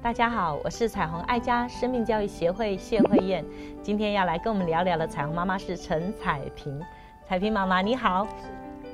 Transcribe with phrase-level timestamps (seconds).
[0.00, 3.44] 大家好，我是彩虹爱家生命教育协会谢慧燕，
[3.82, 6.80] 今天要来跟我们聊聊的彩虹妈妈是陈彩萍。
[7.28, 8.26] 彩萍妈妈你好，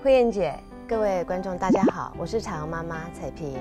[0.02, 0.54] 慧燕姐，
[0.88, 3.56] 各位观众大家好，我是彩虹妈妈彩萍。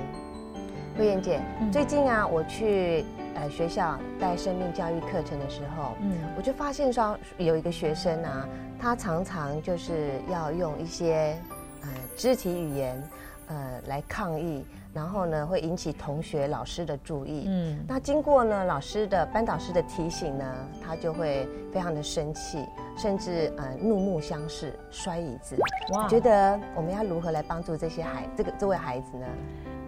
[0.98, 1.40] 慧燕姐，
[1.72, 3.06] 最近啊，我去
[3.36, 8.48] 呃学校带生命教育课程的时候，嗯，我就发现说有一个学生啊，
[8.80, 11.38] 他常常就是要用一些
[11.82, 13.02] 呃肢体语言
[13.48, 14.66] 呃来抗议。
[14.94, 17.46] 然后呢，会引起同学、老师的注意。
[17.48, 20.46] 嗯，那经过呢老师的班导师的提醒呢，
[20.86, 22.64] 他就会非常的生气，
[22.96, 25.58] 甚至呃怒目相视，摔椅子。
[25.94, 29.26] 哇，觉得我们要如何来帮助这些孩这个这位孩子呢？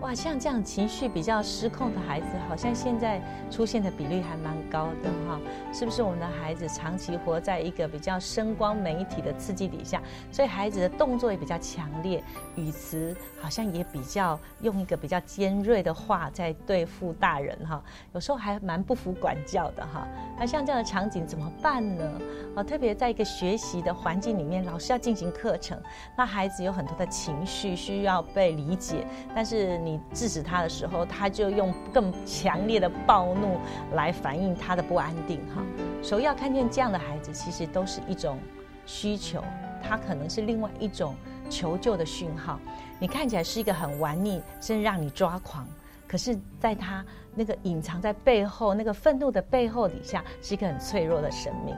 [0.05, 3.19] 哇，像这样情绪比较失控的孩子，好像现在
[3.49, 5.41] 出现的比率还蛮高的哈。
[5.73, 9.99] 是不是我们的孩子长期活在一个比较声光媒体的刺激底下，
[10.31, 12.23] 所以孩子的动作也比较强烈，
[12.55, 17.83] 语词好像也比较用一个比较尖锐的话在对付大人哈。
[18.13, 20.07] 有时候还蛮不服管教的哈。
[20.37, 22.21] 那像这样的场景怎么办呢？
[22.55, 25.81] 啊，特别在一个学习的环境里面，老师要进行课程，
[26.15, 29.79] 那孩子有很多的情绪需要被理解，但是。
[29.85, 33.57] 你制止他的时候，他就用更强烈的暴怒
[33.93, 35.39] 来反映他的不安定。
[35.55, 35.61] 哈，
[36.01, 38.37] 首要看见这样的孩子，其实都是一种
[38.85, 39.43] 需求，
[39.81, 41.15] 他可能是另外一种
[41.49, 42.59] 求救的讯号。
[42.99, 45.67] 你看起来是一个很顽逆，甚至让你抓狂，
[46.07, 51.75] 可是在他那个隐藏在背后、那个愤怒的背后底下，是一个很脆弱的生命。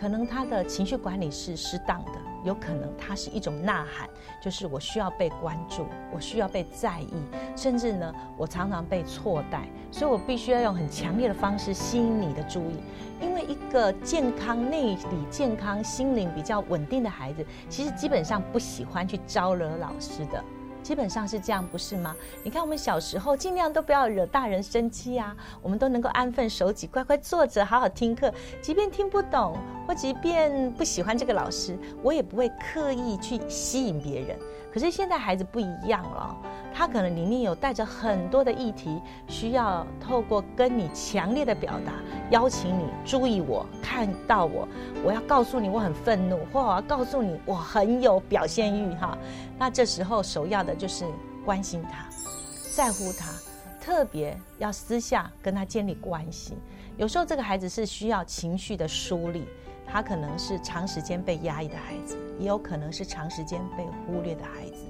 [0.00, 2.12] 可能他的情绪管理是失当的。
[2.46, 4.08] 有可能它是一种呐喊，
[4.40, 7.12] 就是我需要被关注，我需要被在意，
[7.56, 12.80] 甚至呢，我常常被错待，所以我必须要用很强烈的方式吸引你的注意。
[13.20, 20.42] 因为一个健康、内里健康、心灵比较稳定的孩子，其实基本上不喜欢去招惹老师的。
[20.86, 22.14] 基本上是这样，不是吗？
[22.44, 28.32] 你看我们小时候，尽量都不要惹大人生气啊，我们都能够安分守己，乖乖坐着，好好听课。
[28.62, 34.38] 即便听不懂，或即便不喜欢这个老师，我也不会刻意去吸引别人。
[34.72, 36.36] 可是现在孩子不一样了。
[36.78, 41.94] 他可能里面有带着很多的议题，需要透过跟你强烈的表达，
[42.30, 44.68] 邀请你注意我，看到我，
[45.02, 49.16] 我要告诉你我很愤怒，或我要告诉你我很有表现欲哈。
[49.58, 51.06] 那这时候首要的就是
[51.46, 52.06] 关心他，
[52.74, 53.32] 在乎他，
[53.80, 56.58] 特别要私下跟他建立关系。
[56.98, 59.48] 有时候这个孩子是需要情绪的梳理，
[59.86, 64.85] 他可能是长时间被压抑的孩子，也有可能是长时间被忽略的孩子。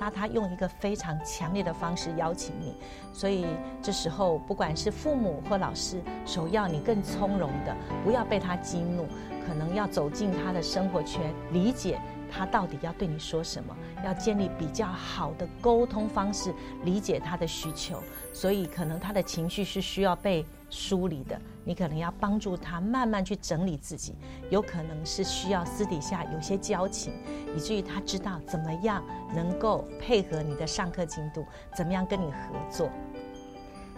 [0.00, 2.74] 那他用一个非常强烈的方式邀请你，
[3.12, 3.44] 所以
[3.82, 9.06] 这时候不管是父母或老师，首要你更从容的，不要被他激怒，
[9.46, 12.00] 可能要走进他的生活圈，理解
[12.32, 18.02] 他到底要对你说什么，要建立比较好的沟通方式，理解他的需求。
[18.32, 21.38] 所以可能他的情绪是需要被梳理的。
[21.62, 24.14] 你可能要帮助他慢慢去整理自己，
[24.48, 27.12] 有可能是需要私底下有些交情，
[27.54, 29.04] 以至于他知道怎么样
[29.34, 31.44] 能够配合你的上课进度，
[31.76, 32.38] 怎么样跟你合
[32.70, 32.88] 作。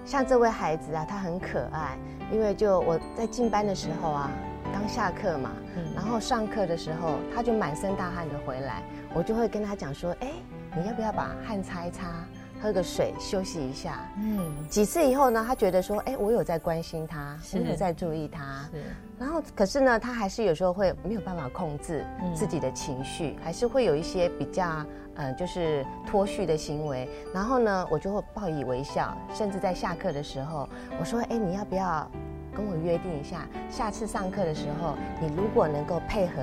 [0.05, 1.97] 像这位孩子啊，他很可爱，
[2.33, 4.31] 因为就我在进班的时候啊，
[4.73, 5.53] 刚下课嘛，
[5.95, 8.83] 然后上课的时候他就满身大汗的回来，
[9.15, 10.33] 我就会跟他讲说，哎，
[10.77, 12.27] 你要不要把汗擦一擦？
[12.63, 14.09] 喝个水休息一下。
[14.19, 18.69] 嗯，几次以后呢，他觉得说，哎，我有在关心他，我有在注意他。
[19.19, 24.85] 然后，可是呢，他还是有时候会没有办法控制自己的情绪，还是会有一些比较，
[25.17, 27.09] 呃，就是脱序的行为。
[27.35, 30.69] 然后呢，我就会报以微笑，甚至在下课的时候，
[31.01, 32.09] 我说，哎，你要不要
[32.55, 36.35] 跟我约定一下，下次上课的时候，你如果能够配合。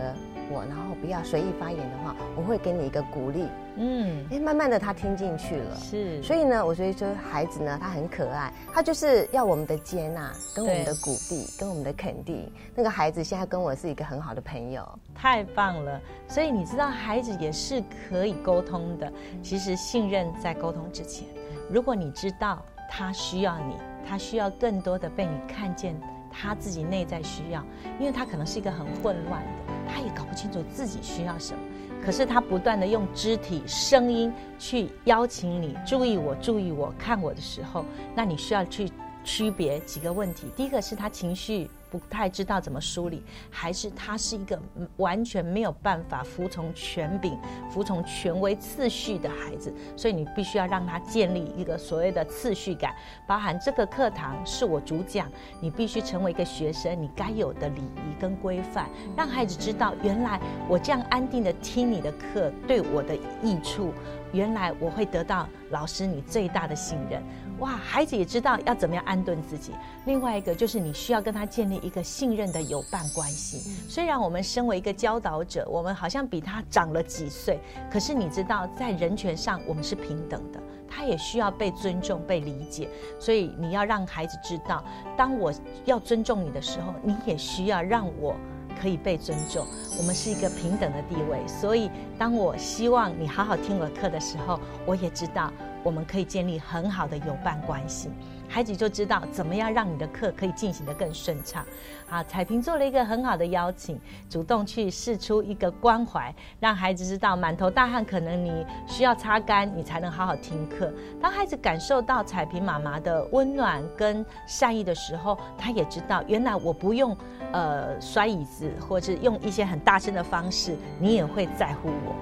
[0.49, 3.45] 我，然后不要随意发言的话，我会给你一个鼓励。
[3.77, 5.75] 嗯，哎，慢慢的他听进去了。
[5.75, 12.51] 是，所以呢，我所以说孩子呢，他很可爱，他就是要我们的接纳，跟我们的鼓励，跟我们的肯定。
[12.75, 16.01] 那个孩子现在跟我是一个很好的朋友，太棒了。
[16.27, 19.11] 所以你知道，孩子也是可以沟通的。
[19.41, 21.27] 其实信任在沟通之前，
[21.71, 23.75] 如果你知道他需要你，
[24.07, 25.95] 他需要更多的被你看见。
[26.31, 27.65] 他自己内在需要，
[27.99, 31.59] 因为他可能是一个很混乱的，他也搞不清楚自己需要什么。
[32.05, 37.83] 可是他不断的用肢体、声音去邀请你注意我、注意我、看我的时候，
[38.15, 38.89] 那你需要去
[39.25, 40.47] 区别几个问题。
[40.55, 44.59] 第一个是他情绪不太知道怎么梳理，还是他是一个
[44.97, 47.37] 完全没有办法服从权柄、
[47.69, 49.73] 服从权威次序的孩子。
[49.95, 52.93] 所以你必须要让他建立一个所谓的次序感，
[53.27, 55.27] 包含这个课堂是我主讲，
[55.59, 58.87] 你必须成为一个学生，你该有的礼仪跟规范，
[59.17, 63.93] 让孩子知道，原来我这样安定的听你的课对我的益处。
[64.31, 67.21] 原来我会得到老师你最大的信任，
[67.59, 67.71] 哇！
[67.71, 69.73] 孩子也知道要怎么样安顿自己。
[70.05, 73.71] 另外一个就是你需要跟他建立一个信任的友伴关系。
[73.87, 77.59] 虽然我们身为一个教导者，我们好像比他长了几岁，
[77.91, 82.89] 可是你知道在人权上我们是平等的，他也需要被尊重、被理解。
[83.19, 84.83] 所以你要让孩子知道，
[85.17, 85.51] 当我
[85.85, 88.35] 要尊重你的时候，你也需要让我。
[88.81, 89.65] 可以被尊重，
[89.97, 95.51] 我们是一个平等的地位，所以当我希望你好好听我课的时候，我也知道
[95.83, 98.09] 我们可以建立很好的友伴关系。
[98.49, 101.63] 孩子就知道怎么样让你的课可以进行的更顺畅。
[102.09, 110.91] 啊，彩萍做了一个很好的邀请，主动去试出一个关怀，让孩子知道满头大汗，可能你需要擦干，你才能好好听课。
[111.21, 117.15] 当孩子感受到彩萍妈妈的温暖跟善意的时候，他也知道原来我不用
[117.51, 122.15] 呃摔椅子，或者用一些很大声的方式，你也会在乎我，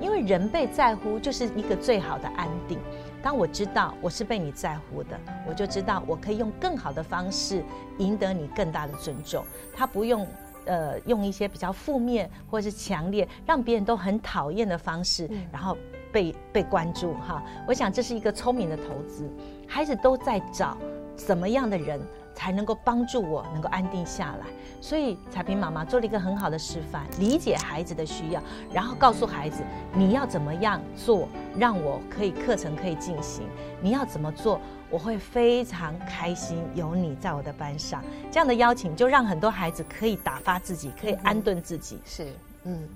[0.00, 2.78] 因为人被在乎就是一个最好的安定。
[3.22, 7.62] 当我知道我是被你在乎的，我就知道我可以用更好的方式
[7.98, 9.44] 赢得你更大的尊重。
[9.74, 10.26] 他不用，
[10.64, 15.76] 呃，用一些比较负面或者是强烈，让别人都很讨厌的方式，然后
[16.10, 17.42] 被被关注哈。
[17.66, 19.30] 我想这是一个聪明的投资。
[19.68, 20.76] 孩子都在找
[21.16, 22.00] 什么样的人。
[22.34, 24.46] 才能够帮助我能够安定下来，
[24.80, 28.42] 所以彩萍妈妈做了一个很好的示范，理解孩子的需要，
[28.72, 29.62] 然后告诉孩子
[29.94, 33.46] 你要怎么样做，让我可以课程可以进行，
[33.80, 42.00] 你要怎么做，我会非常开心有你在我的班上，这样的邀请就让很多孩子可以打发自己，可以安顿自己。
[42.04, 42.26] 是，
[42.64, 42.88] 嗯，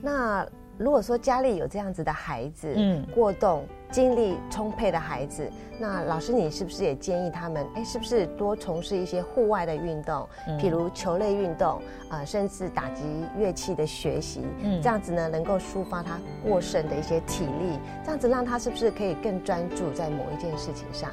[0.00, 0.46] 那。
[0.76, 3.64] 如果说家里有这样子的孩子，嗯，过动、
[3.94, 5.48] 精力充沛的孩子，
[5.78, 13.04] 那老师你是不是也建议他们，哎，是不是多从事一些户外的运动，譬如球类运动，啊，甚至打击
[13.38, 21.08] 乐器的学习，嗯，这样子呢，能够抒发他过剩的一些体力，这样子让他是不是可以更专注在某一件事情上？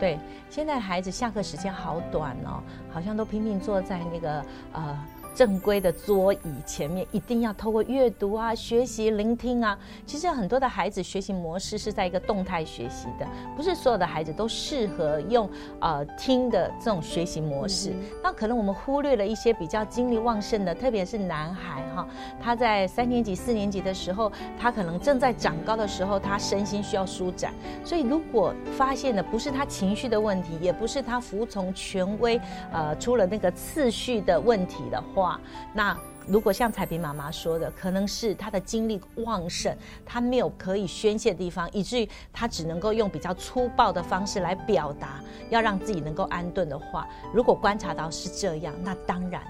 [0.00, 0.18] 对，
[0.48, 4.42] 现在孩子下课时间好短哦，好像都拼命坐在那个
[4.72, 4.98] 呃。
[5.36, 9.78] 正规的桌椅前面一定要透过阅读啊、学习、聆听啊。
[10.06, 15.46] 其实很多的孩子学习模式是在一个动态学习的，不是所有的孩子都适合用
[15.80, 17.92] 呃听的这种学习模式。
[18.22, 22.08] 那可能我们忽略了一些比较精力旺盛的，特别是男孩哈，
[22.42, 27.52] 他在三年级、四年级的时候，他可能正在长高的时候，他身心需要舒展。
[27.84, 32.40] 所以如果发现的不是他情绪的问题，也不是他服从权威，
[32.72, 35.25] 呃，出了那个次序的问题的话。
[35.72, 35.96] 那
[36.26, 39.74] 如果像彩萍妈妈说的，可能是他的精力旺盛，
[40.04, 45.20] 他没有可以宣泄的地方，以至于他只能够用比较粗暴的方式来表达，
[45.50, 49.40] 要让自己能够安顿的话，如果观察到是这样，那当然，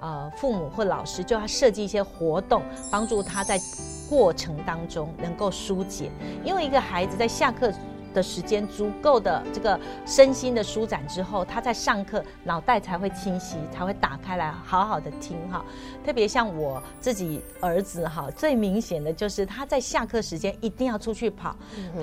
[0.00, 3.60] 呃，父母或老师就要设计一些活动，帮助他在
[4.08, 6.10] 过程当中能够疏解，
[6.42, 7.70] 因为一个孩子在下课。
[8.12, 15.64] 的时间足够的这个身心的舒展之后，他在上课脑袋才会清晰，才会打开来好好的听哈。
[16.04, 21.56] 特别像我自己儿子哈，最明显的就是他在下课时间一定要出去跑。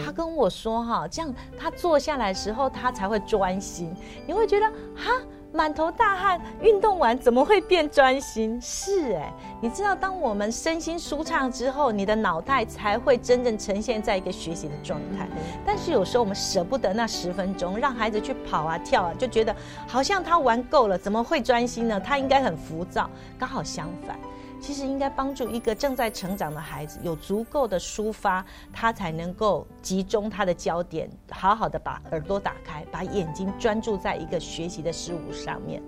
[0.03, 3.95] 他跟我说哈，这样他坐下来时候他才会专心。
[4.25, 4.65] 你会觉得
[4.95, 5.11] 哈？
[5.51, 8.59] 满头大汗，运动完怎么会变专心？
[8.61, 15.27] 是哎，你知道，当我们身心舒畅之后，你的脑袋才会真正呈现在一个学习的状态。
[15.65, 19.55] 但是有时候我们舍不得那十分钟，让孩子去跑啊跳啊，就觉得
[19.87, 21.99] 好像他玩够了，怎么会专心呢？
[21.99, 23.09] 他应该很浮躁。
[23.37, 24.17] 刚好相反。
[24.61, 35.81] 其实应该帮助一个正在成长的孩子有足够的抒发，他才能够集中他的焦点，好好的把耳朵打开，把眼睛专注在一个学习的事物上面。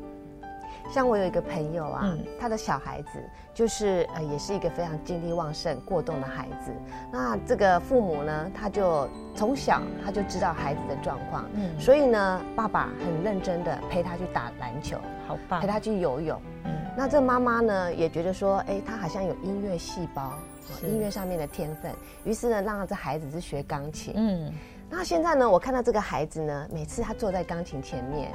[0.90, 3.24] 像我有一个朋友啊，他的小孩子
[3.54, 6.74] 就是呃，也是一个非常精力旺盛、过动的孩子。
[7.10, 14.98] 那这个父母呢，他就从小他就知道孩子的状况，嗯，所以呢，爸爸很认真的陪他去打篮球，
[15.28, 16.51] 好棒，陪他去游泳，嗯。
[16.98, 20.34] 那这妈妈呢，也觉得说，哎，他好像有音乐细胞，
[20.84, 21.92] 音乐上面的天分，
[22.24, 24.54] 于是呢，让这孩子是学钢琴，嗯。
[24.90, 28.32] 那现在呢，我看到这个孩子呢，每次他坐在钢琴前面。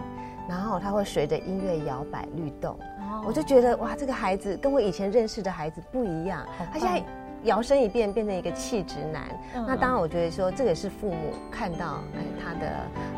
[0.48, 2.78] 然后他会随着音乐摇摆律动，
[3.26, 6.46] 我就觉得哇，这个孩子跟我以前认识的孩子不一样。
[6.72, 7.02] 他现在
[7.42, 9.24] 摇身一变变成一个气质男。
[9.52, 12.68] 那当然，我觉得说这个是父母看到哎他的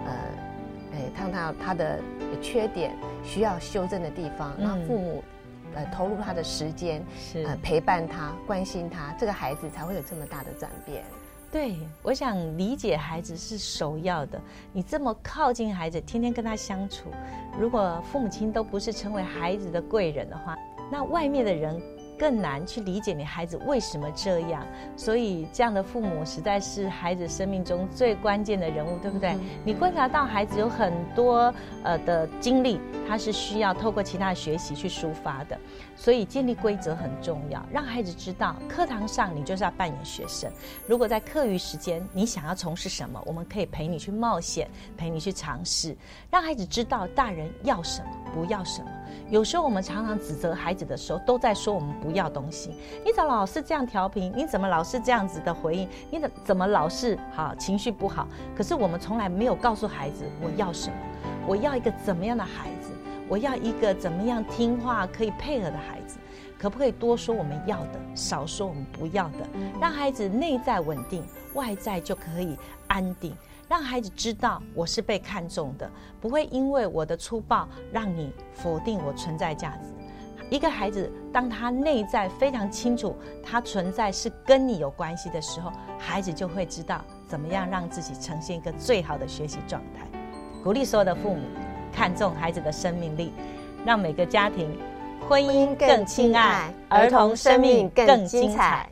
[0.06, 0.12] 呃
[0.92, 2.00] 哎，看到他的
[2.42, 5.22] 缺点需要修正的地方，然后父母
[5.74, 11.04] 呃投入他的时间，是呃陪伴他、关心他，这个孩子才会有这么大的转变。
[11.50, 14.40] 对，我想理解孩子是首要的。
[14.72, 17.10] 你这么靠近孩子，天天跟他相处，
[17.58, 20.56] 如果父母亲都不是成为孩子的贵人的话，
[20.90, 21.80] 那外面的人。
[22.18, 29.36] 更难去理解你孩子为什么这样，所以这样的父母实在是孩子生命中最关键的人物，对不对？
[29.64, 35.58] 你观察到孩子有很多呃的经历，他是需要透过其他的学习去抒发的，
[35.96, 40.50] 所以建立规则很重要，让孩子知道课堂上你就是要扮演学生，
[40.86, 45.96] 如果在课余时间你想要从事什么，我们可以陪你去冒险，陪你去尝试，
[46.30, 48.90] 让孩子知道大人要什么，不要什么。
[49.30, 52.70] 有时候我们常常指责孩子的时候，都在说我们不要东西。
[53.04, 54.32] 你怎么老是这样调皮？
[54.34, 55.88] 你怎么老是这样子的回应？
[56.10, 58.26] 你怎怎么老是好情绪不好？
[58.56, 60.96] 可是我们从来没有告诉孩子我要什么，
[61.46, 62.90] 我要一个怎么样的孩子？
[63.28, 66.16] 我要一个怎么样听话可以配合的孩子？
[66.58, 69.46] 可不可以多说我们要的，少说我们不要的？
[69.80, 71.22] 让孩子内在稳定，
[71.54, 72.56] 外在就可以
[72.88, 73.32] 安定。
[73.68, 79.90] 让孩子知道我是被看重的，不会因为我的粗暴让你否定我存在价值。
[80.50, 90.06] 一个孩子当他内在非常清楚他存在是跟你有关系的时候，孩子就会知道怎么样让自己呈现一个最好的学习状态。
[90.64, 91.42] 鼓励所有的父母
[91.92, 93.34] 看重孩子的生命力，
[93.84, 94.74] 让每个家庭
[95.28, 98.88] 婚姻更亲爱，儿童生命更精彩。